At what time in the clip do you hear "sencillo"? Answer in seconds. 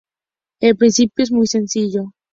1.45-2.15